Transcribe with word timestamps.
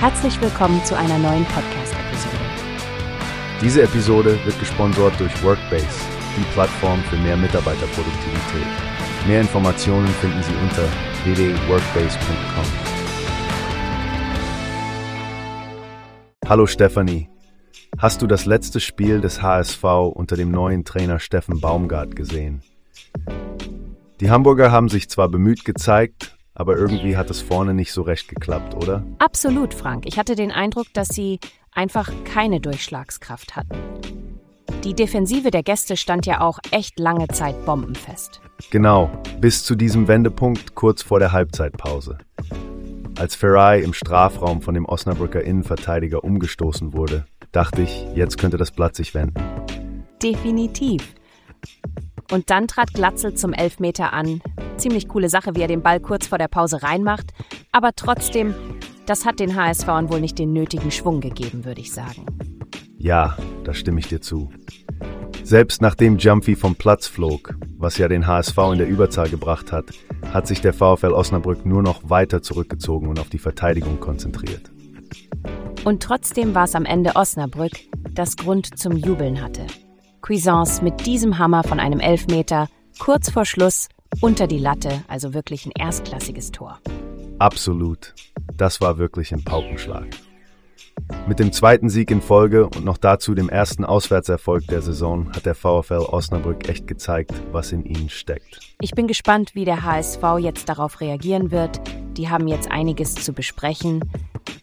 Herzlich 0.00 0.40
willkommen 0.40 0.84
zu 0.84 0.96
einer 0.96 1.18
neuen 1.18 1.44
Podcast-Episode. 1.46 2.36
Diese 3.60 3.82
Episode 3.82 4.38
wird 4.44 4.56
gesponsert 4.60 5.18
durch 5.18 5.42
Workbase, 5.42 5.88
die 6.36 6.44
Plattform 6.52 7.02
für 7.02 7.16
mehr 7.16 7.36
Mitarbeiterproduktivität. 7.36 8.68
Mehr 9.26 9.40
Informationen 9.40 10.06
finden 10.06 10.40
Sie 10.44 10.54
unter 10.62 10.84
www.workbase.com. 11.24 12.64
Hallo 16.48 16.66
Stefanie, 16.68 17.28
hast 17.98 18.22
du 18.22 18.28
das 18.28 18.46
letzte 18.46 18.78
Spiel 18.78 19.20
des 19.20 19.42
HSV 19.42 19.82
unter 20.14 20.36
dem 20.36 20.52
neuen 20.52 20.84
Trainer 20.84 21.18
Steffen 21.18 21.60
Baumgart 21.60 22.14
gesehen? 22.14 22.62
Die 24.20 24.30
Hamburger 24.30 24.70
haben 24.70 24.88
sich 24.88 25.10
zwar 25.10 25.28
bemüht 25.28 25.64
gezeigt, 25.64 26.37
aber 26.58 26.76
irgendwie 26.76 27.16
hat 27.16 27.30
es 27.30 27.40
vorne 27.40 27.72
nicht 27.72 27.92
so 27.92 28.02
recht 28.02 28.28
geklappt, 28.28 28.74
oder? 28.74 29.04
Absolut, 29.18 29.72
Frank. 29.72 30.04
Ich 30.06 30.18
hatte 30.18 30.34
den 30.34 30.50
Eindruck, 30.50 30.88
dass 30.92 31.08
sie 31.08 31.38
einfach 31.72 32.10
keine 32.24 32.60
Durchschlagskraft 32.60 33.56
hatten. 33.56 33.78
Die 34.84 34.94
Defensive 34.94 35.50
der 35.50 35.62
Gäste 35.62 35.96
stand 35.96 36.26
ja 36.26 36.40
auch 36.40 36.58
echt 36.70 36.98
lange 36.98 37.28
Zeit 37.28 37.64
bombenfest. 37.64 38.40
Genau, 38.70 39.10
bis 39.40 39.64
zu 39.64 39.76
diesem 39.76 40.08
Wendepunkt 40.08 40.74
kurz 40.74 41.02
vor 41.02 41.20
der 41.20 41.32
Halbzeitpause. 41.32 42.18
Als 43.18 43.34
Ferrari 43.34 43.82
im 43.82 43.94
Strafraum 43.94 44.60
von 44.60 44.74
dem 44.74 44.84
Osnabrücker 44.84 45.42
Innenverteidiger 45.42 46.22
umgestoßen 46.22 46.92
wurde, 46.92 47.24
dachte 47.52 47.82
ich, 47.82 48.06
jetzt 48.14 48.38
könnte 48.38 48.56
das 48.56 48.70
Blatt 48.70 48.94
sich 48.94 49.14
wenden. 49.14 49.42
Definitiv. 50.22 51.14
Und 52.30 52.50
dann 52.50 52.68
trat 52.68 52.92
Glatzel 52.92 53.34
zum 53.34 53.52
Elfmeter 53.52 54.12
an. 54.12 54.42
Ziemlich 54.76 55.08
coole 55.08 55.28
Sache, 55.28 55.54
wie 55.54 55.62
er 55.62 55.68
den 55.68 55.82
Ball 55.82 55.98
kurz 56.00 56.26
vor 56.26 56.38
der 56.38 56.48
Pause 56.48 56.82
reinmacht. 56.82 57.32
Aber 57.72 57.92
trotzdem, 57.96 58.54
das 59.06 59.24
hat 59.24 59.40
den 59.40 59.56
HSVern 59.56 60.10
wohl 60.10 60.20
nicht 60.20 60.38
den 60.38 60.52
nötigen 60.52 60.90
Schwung 60.90 61.20
gegeben, 61.20 61.64
würde 61.64 61.80
ich 61.80 61.92
sagen. 61.92 62.26
Ja, 62.98 63.36
da 63.64 63.72
stimme 63.72 64.00
ich 64.00 64.08
dir 64.08 64.20
zu. 64.20 64.50
Selbst 65.42 65.80
nachdem 65.80 66.18
Jumpy 66.18 66.56
vom 66.56 66.74
Platz 66.74 67.06
flog, 67.06 67.54
was 67.78 67.96
ja 67.96 68.08
den 68.08 68.26
HSV 68.26 68.58
in 68.72 68.78
der 68.78 68.88
Überzahl 68.88 69.30
gebracht 69.30 69.72
hat, 69.72 69.86
hat 70.30 70.46
sich 70.46 70.60
der 70.60 70.74
VfL 70.74 71.12
Osnabrück 71.12 71.64
nur 71.64 71.82
noch 71.82 72.10
weiter 72.10 72.42
zurückgezogen 72.42 73.08
und 73.08 73.18
auf 73.18 73.30
die 73.30 73.38
Verteidigung 73.38 73.98
konzentriert. 73.98 74.70
Und 75.84 76.02
trotzdem 76.02 76.54
war 76.54 76.64
es 76.64 76.74
am 76.74 76.84
Ende 76.84 77.16
Osnabrück, 77.16 77.72
das 78.12 78.36
Grund 78.36 78.78
zum 78.78 78.96
Jubeln 78.96 79.40
hatte. 79.40 79.66
Cuisance 80.20 80.82
mit 80.82 81.06
diesem 81.06 81.38
Hammer 81.38 81.62
von 81.64 81.80
einem 81.80 82.00
Elfmeter 82.00 82.68
kurz 82.98 83.30
vor 83.30 83.44
Schluss 83.44 83.88
unter 84.20 84.46
die 84.46 84.58
Latte, 84.58 85.02
also 85.08 85.34
wirklich 85.34 85.66
ein 85.66 85.72
erstklassiges 85.78 86.50
Tor. 86.50 86.80
Absolut. 87.38 88.14
Das 88.56 88.80
war 88.80 88.98
wirklich 88.98 89.32
ein 89.32 89.44
Paukenschlag. 89.44 90.06
Mit 91.26 91.38
dem 91.38 91.52
zweiten 91.52 91.88
Sieg 91.88 92.10
in 92.10 92.20
Folge 92.20 92.66
und 92.66 92.84
noch 92.84 92.98
dazu 92.98 93.34
dem 93.34 93.48
ersten 93.48 93.84
Auswärtserfolg 93.84 94.66
der 94.66 94.82
Saison 94.82 95.30
hat 95.34 95.46
der 95.46 95.54
VfL 95.54 96.04
Osnabrück 96.08 96.68
echt 96.68 96.86
gezeigt, 96.86 97.32
was 97.52 97.72
in 97.72 97.84
ihnen 97.84 98.08
steckt. 98.08 98.60
Ich 98.80 98.92
bin 98.92 99.06
gespannt, 99.06 99.54
wie 99.54 99.64
der 99.64 99.84
HSV 99.84 100.22
jetzt 100.38 100.68
darauf 100.68 101.00
reagieren 101.00 101.50
wird. 101.50 101.80
Die 102.16 102.28
haben 102.28 102.48
jetzt 102.48 102.70
einiges 102.70 103.14
zu 103.14 103.32
besprechen. 103.32 104.02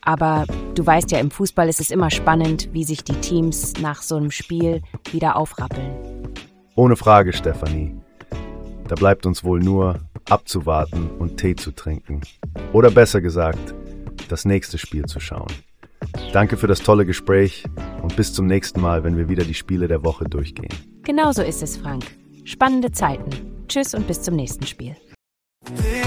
Aber 0.05 0.45
du 0.75 0.85
weißt 0.85 1.11
ja, 1.11 1.19
im 1.19 1.31
Fußball 1.31 1.67
ist 1.67 1.81
es 1.81 1.91
immer 1.91 2.11
spannend, 2.11 2.69
wie 2.71 2.83
sich 2.83 3.03
die 3.03 3.15
Teams 3.15 3.73
nach 3.81 4.01
so 4.01 4.15
einem 4.15 4.31
Spiel 4.31 4.81
wieder 5.11 5.35
aufrappeln. 5.35 5.91
Ohne 6.75 6.95
Frage, 6.95 7.33
Stefanie. 7.33 7.95
Da 8.87 8.95
bleibt 8.95 9.25
uns 9.25 9.43
wohl 9.43 9.59
nur 9.59 9.99
abzuwarten 10.29 11.09
und 11.17 11.37
Tee 11.37 11.55
zu 11.55 11.71
trinken. 11.71 12.21
Oder 12.71 12.91
besser 12.91 13.19
gesagt, 13.19 13.73
das 14.29 14.45
nächste 14.45 14.77
Spiel 14.77 15.05
zu 15.05 15.19
schauen. 15.19 15.51
Danke 16.33 16.57
für 16.57 16.67
das 16.67 16.81
tolle 16.81 17.05
Gespräch 17.05 17.63
und 18.03 18.15
bis 18.15 18.33
zum 18.33 18.45
nächsten 18.45 18.81
Mal, 18.81 19.03
wenn 19.03 19.17
wir 19.17 19.27
wieder 19.27 19.43
die 19.43 19.53
Spiele 19.53 19.87
der 19.87 20.03
Woche 20.03 20.25
durchgehen. 20.25 20.73
Genau 21.03 21.31
so 21.31 21.41
ist 21.41 21.63
es, 21.63 21.77
Frank. 21.77 22.03
Spannende 22.43 22.91
Zeiten. 22.91 23.29
Tschüss 23.67 23.95
und 23.95 24.05
bis 24.05 24.21
zum 24.21 24.35
nächsten 24.35 24.67
Spiel. 24.67 24.95